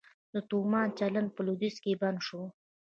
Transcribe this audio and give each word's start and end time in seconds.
د 0.33 0.35
تومان 0.49 0.87
چلند 0.99 1.29
په 1.35 1.41
لویدیځ 1.47 1.75
کې 1.83 1.99
بند 2.01 2.19
شو؟ 2.27 2.41